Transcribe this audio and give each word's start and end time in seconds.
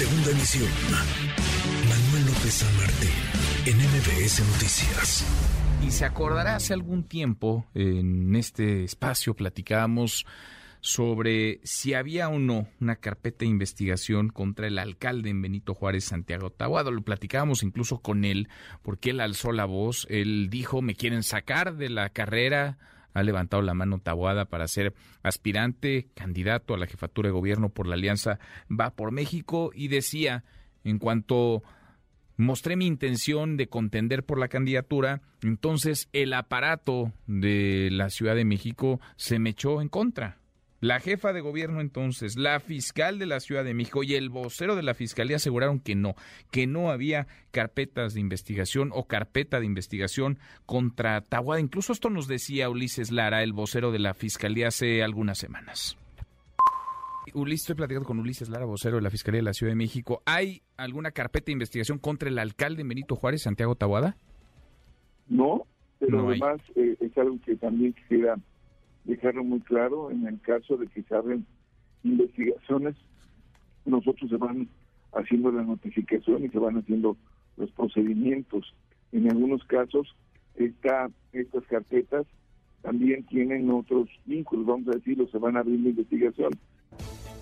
Segunda 0.00 0.30
emisión. 0.30 0.70
Manuel 1.86 2.24
López 2.24 2.54
San 2.54 2.74
Martín, 2.78 3.10
en 3.66 3.76
MBS 3.76 4.40
Noticias. 4.50 5.26
Y 5.86 5.90
se 5.90 6.06
acordará 6.06 6.56
hace 6.56 6.72
algún 6.72 7.04
tiempo, 7.04 7.66
en 7.74 8.34
este 8.34 8.84
espacio 8.84 9.34
platicábamos 9.34 10.24
sobre 10.80 11.60
si 11.64 11.92
había 11.92 12.30
o 12.30 12.38
no 12.38 12.66
una 12.80 12.96
carpeta 12.96 13.40
de 13.40 13.50
investigación 13.50 14.30
contra 14.30 14.68
el 14.68 14.78
alcalde 14.78 15.28
en 15.28 15.42
Benito 15.42 15.74
Juárez, 15.74 16.04
Santiago 16.04 16.48
Tahuado. 16.48 16.90
Lo 16.92 17.02
platicábamos 17.02 17.62
incluso 17.62 17.98
con 17.98 18.24
él, 18.24 18.48
porque 18.80 19.10
él 19.10 19.20
alzó 19.20 19.52
la 19.52 19.66
voz, 19.66 20.06
él 20.08 20.48
dijo, 20.48 20.80
me 20.80 20.94
quieren 20.94 21.22
sacar 21.22 21.76
de 21.76 21.90
la 21.90 22.08
carrera, 22.08 22.78
ha 23.14 23.22
levantado 23.22 23.62
la 23.62 23.74
mano 23.74 23.98
Tabuada 23.98 24.44
para 24.46 24.68
ser 24.68 24.94
aspirante, 25.22 26.08
candidato 26.14 26.74
a 26.74 26.78
la 26.78 26.86
jefatura 26.86 27.28
de 27.28 27.32
gobierno 27.32 27.68
por 27.68 27.86
la 27.86 27.94
Alianza 27.94 28.38
Va 28.70 28.90
por 28.90 29.12
México 29.12 29.70
y 29.74 29.88
decía, 29.88 30.44
en 30.84 30.98
cuanto 30.98 31.62
mostré 32.36 32.76
mi 32.76 32.86
intención 32.86 33.56
de 33.56 33.68
contender 33.68 34.24
por 34.24 34.38
la 34.38 34.48
candidatura, 34.48 35.20
entonces 35.42 36.08
el 36.12 36.32
aparato 36.32 37.12
de 37.26 37.88
la 37.92 38.10
Ciudad 38.10 38.34
de 38.34 38.44
México 38.44 39.00
se 39.16 39.38
me 39.38 39.50
echó 39.50 39.80
en 39.80 39.88
contra. 39.88 40.39
La 40.80 40.98
jefa 40.98 41.34
de 41.34 41.42
gobierno 41.42 41.82
entonces, 41.82 42.38
la 42.38 42.58
fiscal 42.58 43.18
de 43.18 43.26
la 43.26 43.40
Ciudad 43.40 43.64
de 43.64 43.74
México 43.74 44.02
y 44.02 44.14
el 44.14 44.30
vocero 44.30 44.76
de 44.76 44.82
la 44.82 44.94
Fiscalía 44.94 45.36
aseguraron 45.36 45.78
que 45.78 45.94
no, 45.94 46.14
que 46.50 46.66
no 46.66 46.90
había 46.90 47.26
carpetas 47.50 48.14
de 48.14 48.20
investigación 48.20 48.90
o 48.94 49.04
carpeta 49.04 49.60
de 49.60 49.66
investigación 49.66 50.38
contra 50.64 51.20
Tahuada. 51.20 51.60
Incluso 51.60 51.92
esto 51.92 52.08
nos 52.08 52.28
decía 52.28 52.70
Ulises 52.70 53.12
Lara, 53.12 53.42
el 53.42 53.52
vocero 53.52 53.92
de 53.92 53.98
la 53.98 54.14
Fiscalía, 54.14 54.68
hace 54.68 55.02
algunas 55.02 55.36
semanas. 55.36 55.98
Ulises, 57.34 57.64
estoy 57.64 57.76
platicando 57.76 58.06
con 58.06 58.18
Ulises 58.18 58.48
Lara, 58.48 58.64
vocero 58.64 58.96
de 58.96 59.02
la 59.02 59.10
Fiscalía 59.10 59.40
de 59.40 59.44
la 59.44 59.52
Ciudad 59.52 59.72
de 59.72 59.76
México. 59.76 60.22
¿Hay 60.24 60.62
alguna 60.78 61.10
carpeta 61.10 61.46
de 61.46 61.52
investigación 61.52 61.98
contra 61.98 62.30
el 62.30 62.38
alcalde 62.38 62.84
Benito 62.84 63.16
Juárez, 63.16 63.42
Santiago 63.42 63.74
Tahuada? 63.74 64.16
No, 65.28 65.66
pero 65.98 66.26
además 66.26 66.60
eh, 66.74 66.96
es 66.98 67.18
algo 67.18 67.38
que 67.44 67.54
también 67.56 67.92
quisiera 67.92 68.36
dejarlo 69.04 69.44
muy 69.44 69.60
claro, 69.60 70.10
en 70.10 70.26
el 70.26 70.40
caso 70.40 70.76
de 70.76 70.86
que 70.86 71.02
se 71.02 71.14
abren 71.14 71.46
investigaciones, 72.02 72.96
nosotros 73.84 74.30
se 74.30 74.36
van 74.36 74.68
haciendo 75.12 75.50
la 75.50 75.62
notificación 75.62 76.44
y 76.44 76.48
se 76.48 76.58
van 76.58 76.78
haciendo 76.78 77.16
los 77.56 77.70
procedimientos. 77.72 78.74
En 79.12 79.30
algunos 79.30 79.64
casos, 79.64 80.14
esta, 80.54 81.10
estas 81.32 81.64
carpetas 81.64 82.26
también 82.82 83.24
tienen 83.24 83.70
otros 83.70 84.08
vínculos, 84.24 84.66
vamos 84.66 84.88
a 84.88 84.92
decirlo, 84.92 85.28
se 85.28 85.38
van 85.38 85.56
abriendo 85.56 85.90
investigación. 85.90 86.52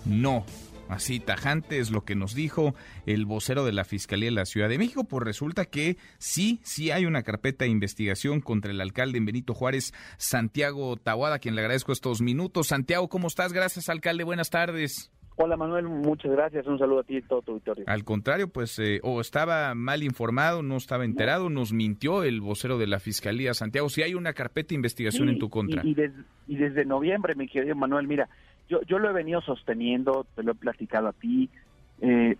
No, 0.05 0.43
Así 0.89 1.19
tajante 1.19 1.77
es 1.77 1.91
lo 1.91 2.01
que 2.01 2.15
nos 2.15 2.33
dijo 2.33 2.73
el 3.05 3.25
vocero 3.25 3.63
de 3.63 3.71
la 3.71 3.83
Fiscalía 3.83 4.29
de 4.29 4.35
la 4.35 4.45
Ciudad 4.45 4.69
de 4.69 4.79
México, 4.79 5.03
pues 5.03 5.23
resulta 5.23 5.65
que 5.65 5.97
sí, 6.17 6.59
sí 6.63 6.89
hay 6.89 7.05
una 7.05 7.21
carpeta 7.21 7.65
de 7.65 7.71
investigación 7.71 8.41
contra 8.41 8.71
el 8.71 8.81
alcalde 8.81 9.19
en 9.19 9.25
Benito 9.25 9.53
Juárez, 9.53 9.93
Santiago 10.17 10.97
Tahuada, 10.97 11.37
quien 11.37 11.55
le 11.55 11.61
agradezco 11.61 11.91
estos 11.91 12.21
minutos. 12.21 12.67
Santiago, 12.67 13.07
¿cómo 13.07 13.27
estás? 13.27 13.53
Gracias, 13.53 13.87
alcalde. 13.87 14.23
Buenas 14.23 14.49
tardes. 14.49 15.11
Hola 15.41 15.55
Manuel, 15.55 15.87
muchas 15.87 16.31
gracias. 16.33 16.67
Un 16.67 16.77
saludo 16.77 16.99
a 16.99 17.03
ti 17.03 17.15
y 17.15 17.21
todo 17.21 17.41
tu 17.41 17.51
auditorio. 17.53 17.85
Al 17.87 18.03
contrario, 18.03 18.49
pues 18.49 18.77
eh, 18.79 18.99
o 19.03 19.21
estaba 19.21 19.73
mal 19.73 20.03
informado, 20.03 20.63
no 20.63 20.75
estaba 20.75 21.05
enterado, 21.05 21.49
nos 21.49 21.71
mintió 21.71 22.23
el 22.23 22.41
vocero 22.41 22.77
de 22.77 22.87
la 22.87 22.99
Fiscalía, 22.99 23.53
Santiago. 23.53 23.87
Si 23.87 24.01
hay 24.01 24.15
una 24.15 24.33
carpeta 24.33 24.69
de 24.69 24.75
investigación 24.75 25.29
en 25.29 25.39
tu 25.39 25.49
contra. 25.49 25.81
Y, 25.85 25.95
y 26.47 26.57
desde 26.57 26.83
noviembre, 26.83 27.35
mi 27.35 27.47
querido 27.47 27.73
Manuel, 27.73 28.05
mira, 28.05 28.27
yo, 28.69 28.81
yo 28.83 28.99
lo 28.99 29.09
he 29.09 29.13
venido 29.13 29.41
sosteniendo, 29.41 30.25
te 30.35 30.43
lo 30.43 30.51
he 30.53 30.55
platicado 30.55 31.07
a 31.07 31.13
ti, 31.13 31.49
eh, 32.01 32.37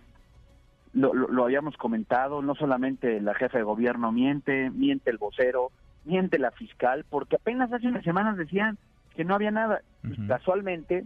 lo, 0.92 1.12
lo, 1.12 1.44
habíamos 1.44 1.76
comentado, 1.76 2.42
no 2.42 2.54
solamente 2.54 3.20
la 3.20 3.34
jefa 3.34 3.58
de 3.58 3.64
gobierno 3.64 4.10
miente, 4.10 4.70
miente 4.70 5.10
el 5.10 5.18
vocero, 5.18 5.70
miente 6.04 6.38
la 6.38 6.50
fiscal, 6.52 7.04
porque 7.08 7.36
apenas 7.36 7.72
hace 7.72 7.88
unas 7.88 8.04
semanas 8.04 8.36
decían 8.36 8.78
que 9.14 9.24
no 9.24 9.34
había 9.34 9.50
nada. 9.50 9.82
Casualmente, 10.26 11.04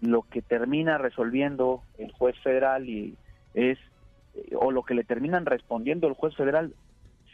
lo 0.00 0.22
que 0.22 0.42
termina 0.42 0.98
resolviendo 0.98 1.82
el 1.96 2.10
juez 2.12 2.36
federal 2.40 2.88
y 2.88 3.14
es, 3.54 3.78
o 4.54 4.70
lo 4.70 4.82
que 4.82 4.94
le 4.94 5.04
terminan 5.04 5.46
respondiendo 5.46 6.08
el 6.08 6.14
juez 6.14 6.34
federal, 6.34 6.74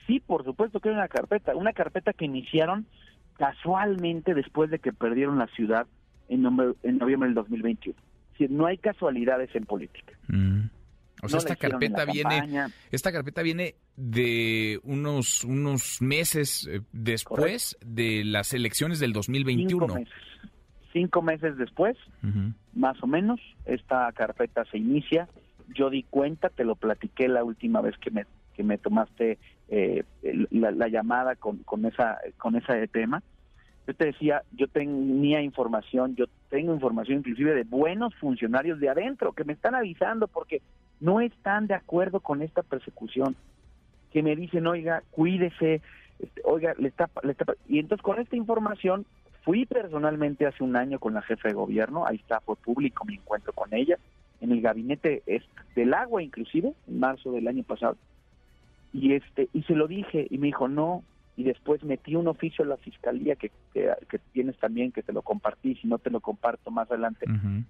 sí, 0.07 0.21
por 0.21 0.45
supuesto 0.45 0.81
que 0.81 0.91
hay 0.91 0.95
una 0.95 1.09
carpeta, 1.09 1.57
una 1.57 1.73
carpeta 1.73 2.13
que 2.13 2.27
iniciaron 2.27 2.87
casualmente 3.37 4.35
después 4.35 4.71
de 4.71 4.81
que 4.81 4.93
perdieron 4.93 5.39
la 5.39 5.47
ciudad 5.49 5.87
en, 6.29 6.43
noviembre 6.43 7.29
del 7.29 7.35
2021. 7.35 7.99
Es 8.39 8.51
no 8.51 8.67
hay 8.67 8.79
casualidades 8.79 9.55
en 9.55 9.65
política. 9.65 10.13
Mm. 10.29 10.67
O 11.23 11.29
sea, 11.29 11.39
esta 11.39 11.57
carpeta 11.57 12.05
viene, 12.05 12.69
esta 12.93 13.11
carpeta 13.11 13.43
viene 13.43 13.75
de 13.97 14.79
unos 14.85 15.43
unos 15.43 16.01
meses 16.01 16.69
eh, 16.71 16.81
después 16.93 17.77
de 17.85 18.23
las 18.25 18.55
elecciones 18.55 19.01
del 19.01 19.13
2021. 19.13 19.69
Cinco 19.69 19.95
meses, 19.95 20.15
Cinco 20.93 21.23
meses 21.23 21.57
después, 21.59 21.97
más 22.73 23.03
o 23.03 23.07
menos, 23.07 23.41
esta 23.67 24.11
carpeta 24.13 24.65
se 24.67 24.79
inicia. 24.79 25.29
Yo 25.75 25.91
di 25.91 26.05
cuenta, 26.05 26.49
te 26.49 26.65
lo 26.65 26.77
platiqué 26.77 27.29
la 27.29 27.45
última 27.45 27.81
vez 27.81 27.97
que 27.99 28.11
me 28.11 28.25
que 28.55 28.63
me 28.63 28.79
tomaste 28.79 29.39
eh, 29.69 30.05
la, 30.51 30.73
la, 30.73 30.89
llamada 30.89 31.37
con, 31.37 31.59
con 31.59 31.85
esa 31.85 32.19
con 32.39 32.57
ese 32.57 32.89
tema 32.89 33.23
yo 33.89 33.95
te 33.95 34.05
decía, 34.05 34.43
yo 34.53 34.69
tenía 34.69 35.41
información, 35.41 36.15
yo 36.15 36.27
tengo 36.51 36.75
información 36.75 37.21
inclusive 37.21 37.55
de 37.55 37.65
buenos 37.65 38.15
funcionarios 38.17 38.79
de 38.81 38.91
adentro 38.91 39.33
que 39.33 39.45
me 39.45 39.55
están 39.55 39.75
avisando 39.75 40.29
porque 40.29 40.61
no 41.01 41.23
están 41.23 41.67
de 41.69 41.73
acuerdo 41.73 42.21
con 42.21 42.43
esta 42.43 42.63
persecución, 42.63 43.35
que 44.13 44.23
me 44.23 44.37
dicen, 44.37 44.67
oiga, 44.67 45.03
cuídese, 45.11 45.81
este, 46.19 46.43
oiga, 46.45 46.75
le 46.77 46.89
está, 46.89 47.09
le 47.23 47.33
está... 47.33 47.47
Y 47.67 47.79
entonces 47.79 48.03
con 48.03 48.21
esta 48.21 48.37
información 48.37 49.07
fui 49.43 49.65
personalmente 49.65 50.45
hace 50.45 50.63
un 50.63 50.77
año 50.77 50.99
con 50.99 51.15
la 51.15 51.23
jefa 51.23 51.49
de 51.49 51.55
gobierno, 51.55 52.07
ahí 52.07 52.17
está, 52.17 52.41
fue 52.41 52.57
público 52.57 53.07
mi 53.07 53.15
encuentro 53.15 53.55
con 53.55 53.73
ella, 53.73 53.97
en 54.43 54.53
el 54.53 54.61
gabinete 54.61 55.23
del 55.75 55.95
agua 55.95 56.23
inclusive, 56.23 56.75
en 56.89 57.01
marzo 57.01 57.33
del 57.33 57.49
año 57.49 57.63
pasado, 57.63 57.97
y 58.93 59.15
este 59.15 59.49
y 59.55 59.63
se 59.63 59.75
lo 59.75 59.89
dije 59.89 60.27
y 60.29 60.37
me 60.37 60.49
dijo, 60.49 60.69
no, 60.69 61.05
y 61.39 61.45
después 61.45 61.85
metí 61.85 62.17
un 62.17 62.27
oficio 62.27 62.65
a 62.65 62.69
la 62.69 62.77
fiscalía 62.79 63.37
que, 63.37 63.53
que, 63.73 64.19
tienes 64.33 64.59
también 64.59 64.91
que 64.91 65.05
te 65.05 65.13
lo 65.13 65.23
compartí 65.23 65.77
si 65.77 65.87
no 65.87 65.99
te 65.99 66.11
lo 66.11 66.21
comparto 66.21 66.73
más 66.73 66.91
adelante. 66.91 67.27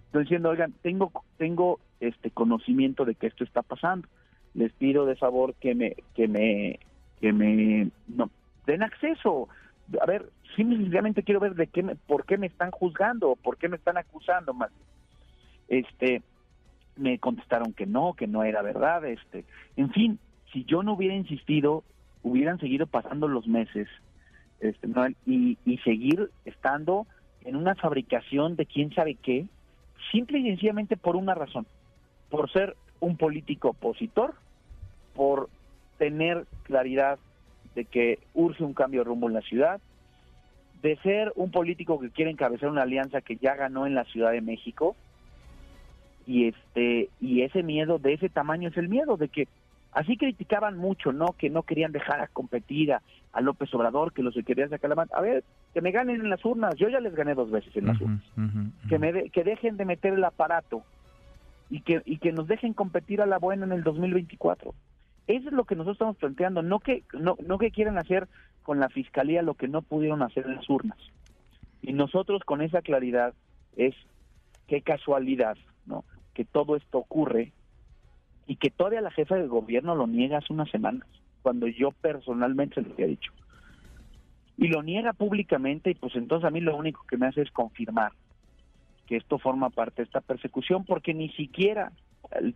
Estoy 0.06 0.22
diciendo 0.22 0.48
oigan 0.48 0.72
tengo 0.80 1.12
tengo 1.36 1.78
este 2.00 2.30
conocimiento 2.30 3.04
de 3.04 3.14
que 3.14 3.26
esto 3.26 3.44
está 3.44 3.60
pasando. 3.60 4.08
Les 4.54 4.72
pido 4.72 5.04
de 5.04 5.16
favor 5.16 5.54
que 5.60 5.74
me 5.74 5.96
que 6.14 6.28
me 6.28 6.78
que 7.20 7.34
me 7.34 7.90
no, 8.06 8.30
den 8.66 8.82
acceso. 8.82 9.50
A 10.00 10.06
ver 10.06 10.30
simplemente 10.56 11.22
quiero 11.22 11.38
ver 11.38 11.54
de 11.54 11.66
qué 11.66 11.82
me, 11.82 11.94
por 11.94 12.24
qué 12.24 12.38
me 12.38 12.46
están 12.46 12.70
juzgando 12.70 13.36
por 13.36 13.58
qué 13.58 13.68
me 13.68 13.76
están 13.76 13.98
acusando 13.98 14.54
más 14.54 14.70
este 15.68 16.22
me 16.96 17.18
contestaron 17.18 17.74
que 17.74 17.84
no 17.84 18.14
que 18.14 18.26
no 18.26 18.44
era 18.44 18.62
verdad 18.62 19.04
este. 19.04 19.44
En 19.76 19.90
fin 19.90 20.18
si 20.54 20.64
yo 20.64 20.82
no 20.82 20.94
hubiera 20.94 21.14
insistido 21.14 21.84
hubieran 22.22 22.58
seguido 22.58 22.86
pasando 22.86 23.28
los 23.28 23.46
meses 23.46 23.88
este, 24.60 24.88
y, 25.26 25.56
seguir 25.84 26.30
estando 26.44 27.06
en 27.44 27.56
una 27.56 27.74
fabricación 27.74 28.56
de 28.56 28.66
quién 28.66 28.92
sabe 28.92 29.14
qué, 29.14 29.46
simple 30.10 30.38
y 30.38 30.44
sencillamente 30.44 30.96
por 30.96 31.16
una 31.16 31.34
razón, 31.34 31.66
por 32.30 32.50
ser 32.50 32.76
un 33.00 33.16
político 33.16 33.70
opositor, 33.70 34.34
por 35.14 35.48
tener 35.98 36.46
claridad 36.64 37.18
de 37.74 37.84
que 37.84 38.18
urge 38.34 38.64
un 38.64 38.74
cambio 38.74 39.00
de 39.00 39.04
rumbo 39.04 39.28
en 39.28 39.34
la 39.34 39.42
ciudad, 39.42 39.80
de 40.82 40.96
ser 40.98 41.32
un 41.36 41.50
político 41.50 41.98
que 42.00 42.10
quiere 42.10 42.30
encabezar 42.30 42.68
una 42.68 42.82
alianza 42.82 43.20
que 43.20 43.36
ya 43.36 43.54
ganó 43.54 43.86
en 43.86 43.94
la 43.94 44.04
Ciudad 44.04 44.32
de 44.32 44.40
México, 44.40 44.96
y 46.26 46.48
este 46.48 47.08
y 47.20 47.42
ese 47.42 47.62
miedo 47.62 47.98
de 47.98 48.12
ese 48.12 48.28
tamaño 48.28 48.68
es 48.68 48.76
el 48.76 48.88
miedo 48.88 49.16
de 49.16 49.28
que 49.28 49.48
Así 49.98 50.16
criticaban 50.16 50.78
mucho, 50.78 51.12
¿no? 51.12 51.34
Que 51.36 51.50
no 51.50 51.64
querían 51.64 51.90
dejar 51.90 52.20
a 52.20 52.28
competir 52.28 52.92
a, 52.92 53.02
López 53.40 53.74
Obrador, 53.74 54.12
que 54.12 54.22
los 54.22 54.32
querían 54.46 54.70
sacar 54.70 54.90
la 54.90 54.94
mano. 54.94 55.10
A 55.12 55.20
ver, 55.20 55.42
que 55.74 55.80
me 55.80 55.90
ganen 55.90 56.20
en 56.20 56.30
las 56.30 56.44
urnas. 56.44 56.76
Yo 56.76 56.88
ya 56.88 57.00
les 57.00 57.16
gané 57.16 57.34
dos 57.34 57.50
veces 57.50 57.76
en 57.76 57.86
las 57.86 58.00
urnas. 58.00 58.22
Que, 58.88 59.00
me 59.00 59.28
que 59.30 59.42
dejen 59.42 59.76
de 59.76 59.84
meter 59.84 60.14
el 60.14 60.22
aparato 60.22 60.84
y 61.68 61.80
que, 61.80 62.00
y 62.04 62.18
que 62.18 62.30
nos 62.30 62.46
dejen 62.46 62.74
competir 62.74 63.20
a 63.20 63.26
la 63.26 63.38
buena 63.38 63.66
en 63.66 63.72
el 63.72 63.82
2024. 63.82 64.72
Eso 65.26 65.48
es 65.48 65.52
lo 65.52 65.64
que 65.64 65.74
nosotros 65.74 65.96
estamos 65.96 66.16
planteando, 66.16 66.62
no 66.62 66.78
que, 66.78 67.02
no, 67.12 67.36
no 67.44 67.58
que 67.58 67.72
quieran 67.72 67.98
hacer 67.98 68.28
con 68.62 68.78
la 68.78 68.90
fiscalía 68.90 69.42
lo 69.42 69.54
que 69.54 69.66
no 69.66 69.82
pudieron 69.82 70.22
hacer 70.22 70.46
en 70.46 70.54
las 70.54 70.70
urnas. 70.70 70.98
Y 71.82 71.92
nosotros 71.92 72.44
con 72.44 72.62
esa 72.62 72.82
claridad 72.82 73.34
es 73.76 73.96
qué 74.68 74.80
casualidad, 74.80 75.58
¿no? 75.86 76.04
Que 76.34 76.44
todo 76.44 76.76
esto 76.76 76.98
ocurre 76.98 77.50
y 78.48 78.56
que 78.56 78.70
todavía 78.70 79.02
la 79.02 79.10
jefa 79.10 79.36
de 79.36 79.46
gobierno 79.46 79.94
lo 79.94 80.06
niega 80.06 80.38
hace 80.38 80.52
unas 80.52 80.70
semanas, 80.70 81.06
cuando 81.42 81.68
yo 81.68 81.92
personalmente 81.92 82.76
se 82.76 82.82
lo 82.82 82.94
había 82.94 83.06
dicho. 83.06 83.30
Y 84.56 84.68
lo 84.68 84.82
niega 84.82 85.12
públicamente 85.12 85.90
y 85.90 85.94
pues 85.94 86.16
entonces 86.16 86.46
a 86.46 86.50
mí 86.50 86.60
lo 86.60 86.76
único 86.76 87.04
que 87.06 87.18
me 87.18 87.26
hace 87.26 87.42
es 87.42 87.50
confirmar 87.52 88.12
que 89.06 89.16
esto 89.16 89.38
forma 89.38 89.70
parte 89.70 90.02
de 90.02 90.06
esta 90.06 90.22
persecución 90.22 90.84
porque 90.84 91.14
ni 91.14 91.28
siquiera 91.30 91.92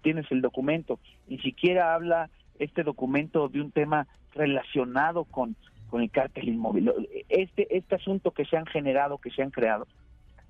tienes 0.01 0.31
el 0.31 0.41
documento, 0.41 0.99
ni 1.29 1.39
siquiera 1.39 1.95
habla 1.95 2.31
este 2.59 2.83
documento 2.83 3.49
de 3.49 3.61
un 3.61 3.71
tema 3.71 4.07
relacionado 4.35 5.25
con, 5.25 5.57
con 5.89 6.03
el 6.03 6.11
cártel 6.11 6.49
inmóvil. 6.49 6.91
Este, 7.29 7.77
este 7.77 7.95
asunto 7.95 8.31
que 8.33 8.47
se 8.47 8.57
han 8.57 8.67
generado, 8.67 9.19
que 9.19 9.31
se 9.31 9.43
han 9.43 9.51
creado. 9.51 9.87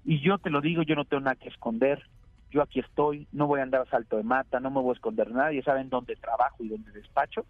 Y 0.04 0.20
yo 0.20 0.38
te 0.38 0.50
lo 0.50 0.60
digo, 0.60 0.82
yo 0.82 0.94
no 0.94 1.04
tengo 1.04 1.22
nada 1.22 1.36
que 1.36 1.48
esconder, 1.48 2.02
yo 2.52 2.62
aquí 2.62 2.80
estoy, 2.80 3.26
no 3.32 3.46
voy 3.46 3.60
a 3.60 3.62
andar 3.62 3.80
a 3.80 3.90
salto 3.90 4.18
de 4.18 4.22
mata, 4.22 4.60
no 4.60 4.70
me 4.70 4.80
voy 4.80 4.90
a 4.90 4.92
esconder 4.92 5.30
nada, 5.30 5.52
ya 5.52 5.62
saben 5.62 5.88
dónde 5.88 6.16
trabajo 6.16 6.62
y 6.62 6.68
dónde 6.68 6.92
despacho. 6.92 7.46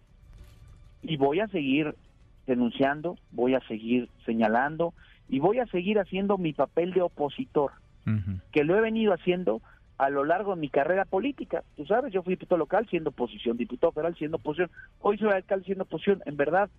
Y 1.01 1.17
voy 1.17 1.41
a 1.41 1.47
seguir 1.47 1.93
denunciando, 2.47 3.17
voy 3.31 3.55
a 3.55 3.59
seguir 3.67 4.09
señalando 4.25 4.93
y 5.27 5.39
voy 5.39 5.59
a 5.59 5.65
seguir 5.67 5.99
haciendo 5.99 6.37
mi 6.37 6.53
papel 6.53 6.93
de 6.93 7.01
opositor, 7.01 7.71
que 8.51 8.63
lo 8.63 8.77
he 8.77 8.81
venido 8.81 9.13
haciendo 9.13 9.61
a 9.97 10.09
lo 10.09 10.23
largo 10.23 10.55
de 10.55 10.61
mi 10.61 10.69
carrera 10.69 11.05
política. 11.05 11.63
Tú 11.75 11.85
sabes, 11.85 12.13
yo 12.13 12.23
fui 12.23 12.33
diputado 12.33 12.57
local 12.57 12.87
siendo 12.89 13.09
oposición, 13.09 13.57
diputado 13.57 13.91
federal 13.91 14.15
siendo 14.15 14.37
oposición, 14.37 14.71
hoy 14.99 15.17
soy 15.17 15.31
alcalde 15.31 15.65
siendo 15.65 15.83
oposición. 15.83 16.21
En 16.25 16.37
verdad, 16.37 16.69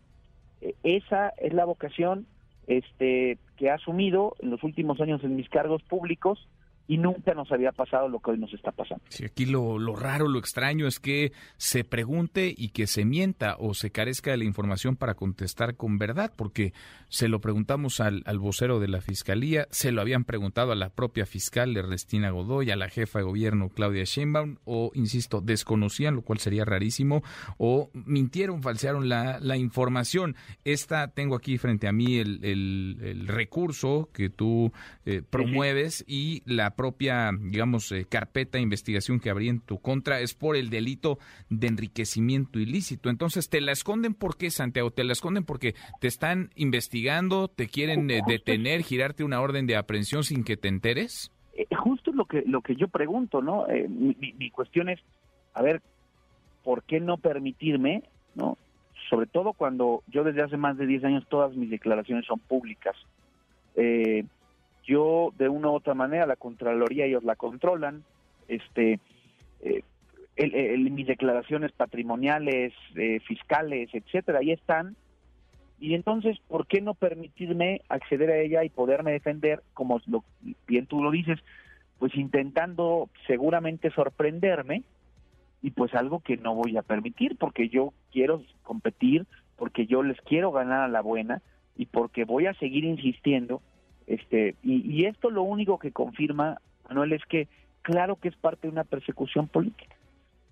eh, 0.60 0.74
esa 0.82 1.28
es 1.38 1.52
la 1.52 1.64
vocación 1.64 2.26
este, 2.66 3.38
que 3.56 3.66
he 3.66 3.70
asumido 3.70 4.34
en 4.40 4.50
los 4.50 4.62
últimos 4.62 5.00
años 5.00 5.22
en 5.24 5.36
mis 5.36 5.48
cargos 5.48 5.82
públicos 5.82 6.48
y 6.86 6.98
nunca 6.98 7.34
nos 7.34 7.50
había 7.50 7.72
pasado 7.72 8.08
lo 8.08 8.20
que 8.20 8.32
hoy 8.32 8.38
nos 8.38 8.52
está 8.52 8.70
pasando. 8.72 9.02
Sí, 9.08 9.24
aquí 9.24 9.46
lo, 9.46 9.78
lo, 9.78 9.96
raro, 9.96 10.28
lo 10.28 10.38
extraño 10.38 10.86
es 10.86 11.00
que 11.00 11.32
se 11.56 11.84
pregunte 11.84 12.54
y 12.56 12.68
que 12.68 12.86
se 12.86 13.04
mienta 13.04 13.56
o 13.58 13.74
se 13.74 13.90
carezca 13.90 14.32
de 14.32 14.38
la 14.38 14.44
información 14.44 14.96
para 14.96 15.14
contestar 15.14 15.76
con 15.76 15.98
verdad, 15.98 16.32
porque 16.36 16.72
se 17.08 17.28
lo 17.28 17.40
preguntamos 17.40 18.00
al, 18.00 18.22
al 18.26 18.38
vocero 18.38 18.80
de 18.80 18.88
la 18.88 19.00
Fiscalía, 19.00 19.66
se 19.70 19.92
lo 19.92 20.00
habían 20.00 20.24
preguntado 20.24 20.72
a 20.72 20.76
la 20.76 20.90
propia 20.90 21.26
fiscal 21.26 21.76
Ernestina 21.76 22.30
Godoy, 22.30 22.70
a 22.70 22.76
la 22.76 22.88
jefa 22.88 23.20
de 23.20 23.24
gobierno 23.24 23.68
Claudia 23.70 24.04
Sheinbaum, 24.04 24.56
o, 24.64 24.90
insisto, 24.94 25.40
desconocían, 25.40 26.16
lo 26.16 26.22
cual 26.22 26.38
sería 26.38 26.64
rarísimo, 26.64 27.22
o 27.56 27.90
mintieron, 27.94 28.62
falsearon 28.62 29.08
la, 29.08 29.38
la 29.40 29.56
información. 29.56 30.36
Esta, 30.64 31.08
tengo 31.08 31.36
aquí 31.36 31.56
frente 31.58 31.88
a 31.88 31.92
mí 31.92 32.16
el, 32.16 32.44
el, 32.44 32.98
el 33.02 33.26
recurso 33.26 34.10
que 34.12 34.28
tú 34.28 34.72
eh, 35.06 35.22
promueves 35.28 36.04
y 36.06 36.42
la 36.46 36.73
propia, 36.74 37.30
digamos, 37.38 37.90
eh, 37.92 38.06
carpeta 38.08 38.58
de 38.58 38.62
investigación 38.62 39.20
que 39.20 39.30
habría 39.30 39.50
en 39.50 39.60
tu 39.60 39.78
contra 39.80 40.20
es 40.20 40.34
por 40.34 40.56
el 40.56 40.70
delito 40.70 41.18
de 41.50 41.66
enriquecimiento 41.68 42.58
ilícito. 42.58 43.10
Entonces, 43.10 43.48
¿te 43.48 43.60
la 43.60 43.72
esconden 43.72 44.14
por 44.14 44.36
qué, 44.36 44.50
Santiago? 44.50 44.90
¿Te 44.90 45.04
la 45.04 45.12
esconden 45.12 45.44
porque 45.44 45.74
te 46.00 46.08
están 46.08 46.50
investigando, 46.54 47.48
te 47.48 47.68
quieren 47.68 48.10
eh, 48.10 48.20
detener, 48.26 48.82
girarte 48.82 49.24
una 49.24 49.40
orden 49.40 49.66
de 49.66 49.76
aprehensión 49.76 50.24
sin 50.24 50.44
que 50.44 50.56
te 50.56 50.68
enteres? 50.68 51.30
Eh, 51.54 51.66
justo 51.76 52.12
lo 52.12 52.24
que, 52.24 52.42
lo 52.46 52.60
que 52.60 52.76
yo 52.76 52.88
pregunto, 52.88 53.40
¿no? 53.42 53.66
mi, 53.88 54.34
mi 54.38 54.50
cuestión 54.50 54.88
es, 54.88 55.00
a 55.52 55.62
ver, 55.62 55.82
¿por 56.64 56.82
qué 56.82 56.98
no 56.98 57.18
permitirme, 57.18 58.02
¿no? 58.34 58.56
Sobre 59.10 59.26
todo 59.26 59.52
cuando 59.52 60.02
yo 60.08 60.24
desde 60.24 60.42
hace 60.42 60.56
más 60.56 60.78
de 60.78 60.86
10 60.86 61.04
años 61.04 61.26
todas 61.28 61.54
mis 61.54 61.70
declaraciones 61.70 62.24
son 62.26 62.40
públicas. 62.40 62.96
Eh, 63.76 64.24
yo 64.84 65.32
de 65.38 65.48
una 65.48 65.70
u 65.70 65.74
otra 65.74 65.94
manera 65.94 66.26
la 66.26 66.36
contraloría 66.36 67.06
ellos 67.06 67.24
la 67.24 67.36
controlan 67.36 68.04
este 68.48 69.00
eh, 69.60 69.82
mis 70.36 71.06
declaraciones 71.06 71.72
patrimoniales 71.72 72.72
eh, 72.96 73.20
fiscales 73.20 73.90
etcétera 73.92 74.40
ahí 74.40 74.52
están. 74.52 74.96
Y 75.80 75.94
entonces 75.94 76.38
por 76.48 76.66
qué 76.66 76.80
no 76.80 76.94
permitirme 76.94 77.82
acceder 77.88 78.30
a 78.30 78.38
ella 78.38 78.64
y 78.64 78.68
poderme 78.68 79.12
defender 79.12 79.62
como 79.74 80.00
lo, 80.06 80.24
bien 80.66 80.86
tú 80.86 81.02
lo 81.02 81.10
dices 81.10 81.40
pues 81.98 82.14
intentando 82.16 83.08
seguramente 83.26 83.90
sorprenderme 83.90 84.82
y 85.62 85.70
pues 85.70 85.94
algo 85.94 86.20
que 86.20 86.36
no 86.36 86.54
voy 86.54 86.76
a 86.76 86.82
permitir 86.82 87.36
porque 87.38 87.68
yo 87.68 87.92
quiero 88.12 88.42
competir 88.62 89.26
porque 89.56 89.86
yo 89.86 90.02
les 90.02 90.20
quiero 90.22 90.52
ganar 90.52 90.80
a 90.82 90.88
la 90.88 91.00
buena 91.00 91.42
y 91.76 91.86
porque 91.86 92.24
voy 92.24 92.46
a 92.46 92.54
seguir 92.54 92.84
insistiendo 92.84 93.62
este, 94.06 94.54
y, 94.62 95.06
esto 95.06 95.30
lo 95.30 95.42
único 95.42 95.78
que 95.78 95.92
confirma, 95.92 96.58
Manuel, 96.88 97.12
es 97.12 97.24
que 97.26 97.48
claro 97.82 98.16
que 98.16 98.28
es 98.28 98.36
parte 98.36 98.66
de 98.66 98.72
una 98.72 98.84
persecución 98.84 99.48
política, 99.48 99.96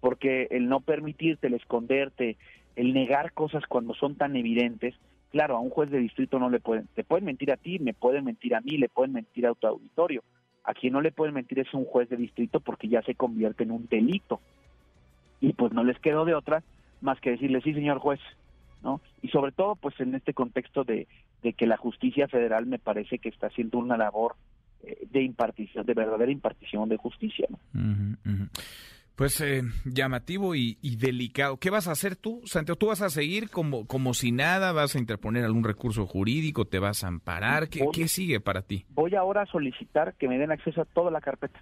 porque 0.00 0.48
el 0.50 0.68
no 0.68 0.80
permitirte, 0.80 1.46
el 1.46 1.54
esconderte, 1.54 2.36
el 2.76 2.94
negar 2.94 3.32
cosas 3.32 3.64
cuando 3.68 3.94
son 3.94 4.16
tan 4.16 4.36
evidentes, 4.36 4.94
claro, 5.30 5.56
a 5.56 5.60
un 5.60 5.70
juez 5.70 5.90
de 5.90 5.98
distrito 5.98 6.38
no 6.38 6.50
le 6.50 6.60
pueden, 6.60 6.88
te 6.94 7.04
pueden 7.04 7.24
mentir 7.24 7.52
a 7.52 7.56
ti, 7.56 7.78
me 7.78 7.94
pueden 7.94 8.24
mentir 8.24 8.54
a 8.54 8.60
mí, 8.60 8.76
le 8.78 8.88
pueden 8.88 9.12
mentir 9.12 9.46
a 9.46 9.54
tu 9.54 9.66
auditorio. 9.66 10.22
A 10.64 10.74
quien 10.74 10.92
no 10.92 11.00
le 11.00 11.10
pueden 11.10 11.34
mentir 11.34 11.58
es 11.58 11.74
un 11.74 11.84
juez 11.84 12.08
de 12.08 12.16
distrito 12.16 12.60
porque 12.60 12.86
ya 12.86 13.02
se 13.02 13.16
convierte 13.16 13.64
en 13.64 13.72
un 13.72 13.86
delito. 13.88 14.40
Y 15.40 15.54
pues 15.54 15.72
no 15.72 15.82
les 15.82 15.98
quedó 15.98 16.24
de 16.24 16.34
otra 16.34 16.62
más 17.00 17.20
que 17.20 17.30
decirle, 17.30 17.60
sí, 17.62 17.74
señor 17.74 17.98
juez, 17.98 18.20
¿no? 18.82 19.00
Y 19.22 19.28
sobre 19.28 19.52
todo, 19.52 19.76
pues 19.76 19.98
en 20.00 20.14
este 20.14 20.34
contexto 20.34 20.84
de, 20.84 21.06
de 21.42 21.52
que 21.52 21.66
la 21.66 21.76
justicia 21.76 22.28
federal 22.28 22.66
me 22.66 22.78
parece 22.78 23.18
que 23.18 23.28
está 23.28 23.48
haciendo 23.48 23.78
una 23.78 23.96
labor 23.96 24.36
eh, 24.82 25.06
de 25.10 25.22
impartición, 25.22 25.86
de 25.86 25.94
verdadera 25.94 26.32
impartición 26.32 26.88
de 26.88 26.96
justicia. 26.96 27.46
Pues 29.14 29.40
eh, 29.40 29.62
llamativo 29.84 30.54
y, 30.54 30.76
delicado. 30.96 31.58
¿Qué 31.58 31.70
vas 31.70 31.86
a 31.86 31.92
hacer 31.92 32.16
tú, 32.16 32.40
Santiago? 32.46 32.78
¿Tú 32.78 32.86
vas 32.86 33.02
a 33.02 33.10
seguir 33.10 33.50
como, 33.50 33.86
como 33.86 34.14
si 34.14 34.32
nada? 34.32 34.72
¿Vas 34.72 34.96
a 34.96 34.98
interponer 34.98 35.44
algún 35.44 35.64
recurso 35.64 36.06
jurídico? 36.06 36.64
¿Te 36.64 36.78
vas 36.78 37.04
a 37.04 37.08
amparar? 37.08 37.68
¿Qué, 37.68 37.84
¿qué 37.92 38.08
sigue 38.08 38.40
para 38.40 38.62
ti? 38.62 38.84
Voy 38.90 39.14
ahora 39.14 39.42
a 39.42 39.46
solicitar 39.46 40.14
que 40.14 40.28
me 40.28 40.38
den 40.38 40.50
acceso 40.50 40.80
a 40.80 40.84
toda 40.86 41.10
la 41.10 41.20
carpeta. 41.20 41.60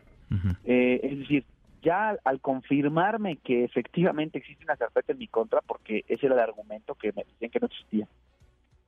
Eh, 0.65 1.01
es 1.03 1.19
decir, 1.19 1.45
ya 1.83 2.17
al 2.25 2.41
confirmarme 2.41 3.37
que 3.37 3.65
efectivamente 3.65 4.39
existe 4.39 4.65
una 4.65 4.77
carpeta 4.77 5.13
en 5.13 5.19
mi 5.19 5.29
contra, 5.29 5.61
porque 5.61 6.05
ese 6.09 6.27
era 6.27 6.35
el 6.35 6.41
argumento 6.41 6.95
que 6.95 7.13
me 7.13 7.25
decían 7.25 7.51
que 7.51 7.61
no 7.61 7.67
existía, 7.67 8.07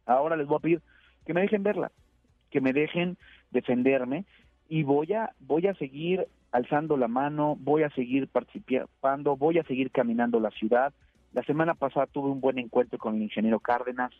Ahora 0.06 0.36
les 0.36 0.46
voy 0.46 0.56
a 0.56 0.60
pedir 0.60 0.82
que 1.24 1.34
me 1.34 1.42
dejen 1.42 1.62
verla, 1.62 1.92
que 2.50 2.60
me 2.60 2.72
dejen 2.72 3.16
defenderme 3.50 4.24
y 4.68 4.82
voy 4.82 5.12
a 5.12 5.30
voy 5.40 5.66
a 5.68 5.74
seguir 5.74 6.26
alzando 6.50 6.96
la 6.96 7.08
mano, 7.08 7.56
voy 7.60 7.82
a 7.82 7.90
seguir 7.90 8.28
participando, 8.28 9.36
voy 9.36 9.58
a 9.58 9.64
seguir 9.64 9.90
caminando 9.90 10.40
la 10.40 10.50
ciudad. 10.50 10.92
La 11.32 11.42
semana 11.44 11.74
pasada 11.74 12.06
tuve 12.06 12.30
un 12.30 12.40
buen 12.40 12.58
encuentro 12.58 12.98
con 12.98 13.14
el 13.16 13.22
ingeniero 13.22 13.60
Cárdenas. 13.60 14.12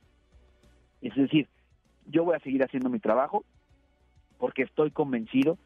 Es 1.02 1.14
decir, 1.14 1.48
yo 2.06 2.24
voy 2.24 2.36
a 2.36 2.40
seguir 2.40 2.62
haciendo 2.62 2.88
mi 2.88 3.00
trabajo 3.00 3.44
porque 4.38 4.62
estoy 4.62 4.90
convencido 4.90 5.58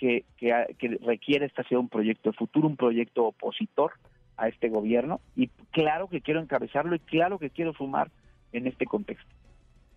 que, 0.00 0.24
que, 0.38 0.50
que 0.78 0.98
requiere 1.04 1.44
esta 1.44 1.62
sea 1.64 1.78
un 1.78 1.90
proyecto 1.90 2.30
de 2.30 2.36
futuro, 2.36 2.66
un 2.66 2.76
proyecto 2.76 3.26
opositor 3.26 3.92
a 4.38 4.48
este 4.48 4.70
gobierno 4.70 5.20
y 5.36 5.48
claro 5.70 6.08
que 6.08 6.22
quiero 6.22 6.40
encabezarlo 6.40 6.94
y 6.96 7.00
claro 7.00 7.38
que 7.38 7.50
quiero 7.50 7.74
sumar 7.74 8.10
en 8.52 8.66
este 8.66 8.86
contexto. 8.86 9.28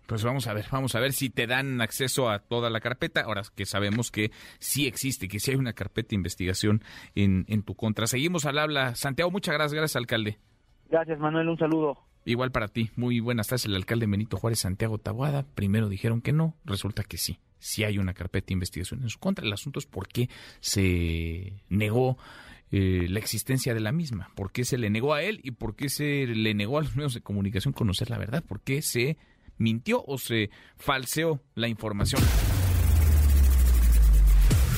Pues 0.06 0.22
vamos 0.22 0.46
a 0.46 0.52
ver, 0.52 0.66
vamos 0.70 0.94
a 0.94 1.00
ver 1.00 1.14
si 1.14 1.30
te 1.30 1.46
dan 1.46 1.80
acceso 1.80 2.28
a 2.28 2.38
toda 2.38 2.68
la 2.68 2.80
carpeta, 2.80 3.22
ahora 3.22 3.40
que 3.56 3.64
sabemos 3.64 4.10
que 4.10 4.30
sí 4.58 4.86
existe, 4.86 5.26
que 5.26 5.40
sí 5.40 5.52
hay 5.52 5.56
una 5.56 5.72
carpeta 5.72 6.10
de 6.10 6.16
investigación 6.16 6.82
en, 7.14 7.46
en 7.48 7.62
tu 7.62 7.74
contra. 7.74 8.06
Seguimos 8.06 8.44
al 8.44 8.58
habla. 8.58 8.94
Santiago, 8.96 9.30
muchas 9.30 9.54
gracias, 9.54 9.72
gracias, 9.72 9.96
alcalde. 9.96 10.36
Gracias, 10.90 11.18
Manuel, 11.18 11.48
un 11.48 11.56
saludo. 11.56 11.98
Igual 12.26 12.52
para 12.52 12.68
ti, 12.68 12.90
muy 12.96 13.20
buenas 13.20 13.48
tardes, 13.48 13.64
el 13.64 13.74
alcalde 13.74 14.06
Benito 14.06 14.36
Juárez 14.36 14.58
Santiago 14.60 14.98
Tabuada. 14.98 15.46
Primero 15.54 15.88
dijeron 15.88 16.20
que 16.20 16.32
no, 16.32 16.54
resulta 16.66 17.02
que 17.02 17.16
sí, 17.16 17.38
sí 17.64 17.82
hay 17.82 17.98
una 17.98 18.12
carpeta 18.12 18.48
de 18.48 18.54
investigación 18.54 19.02
en 19.02 19.08
su 19.08 19.18
contra. 19.18 19.44
El 19.44 19.52
asunto 19.52 19.78
es 19.78 19.86
por 19.86 20.06
qué 20.06 20.28
se 20.60 21.54
negó 21.70 22.18
eh, 22.70 23.06
la 23.08 23.18
existencia 23.18 23.72
de 23.72 23.80
la 23.80 23.90
misma, 23.90 24.30
por 24.34 24.52
qué 24.52 24.64
se 24.64 24.76
le 24.76 24.90
negó 24.90 25.14
a 25.14 25.22
él 25.22 25.40
y 25.42 25.52
por 25.52 25.74
qué 25.74 25.88
se 25.88 26.26
le 26.26 26.54
negó 26.54 26.78
a 26.78 26.82
los 26.82 26.94
medios 26.94 27.14
de 27.14 27.22
comunicación 27.22 27.72
conocer 27.72 28.10
la 28.10 28.18
verdad, 28.18 28.44
por 28.44 28.60
qué 28.60 28.82
se 28.82 29.16
mintió 29.56 30.04
o 30.06 30.18
se 30.18 30.50
falseó 30.76 31.40
la 31.54 31.68
información. 31.68 32.22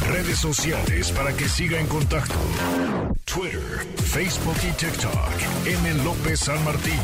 Redes 0.08 0.38
sociales 0.38 1.10
para 1.10 1.36
que 1.36 1.48
siga 1.48 1.80
en 1.80 1.88
contacto: 1.88 2.34
Twitter, 3.24 3.84
Facebook 3.96 4.56
y 4.62 4.72
TikTok. 4.76 5.66
M. 5.66 6.04
López 6.04 6.38
San 6.38 6.64
Martín. 6.64 7.00